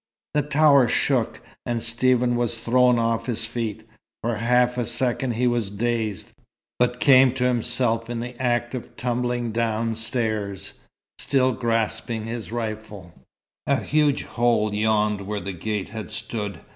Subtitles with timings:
[0.33, 3.87] The tower shook, and Stephen was thrown off his feet.
[4.23, 6.31] For half a second he was dazed,
[6.79, 10.73] but came to himself in the act of tumbling down stairs,
[11.19, 13.13] still grasping his rifle.
[13.67, 16.59] A huge hole yawned where the gate had stood.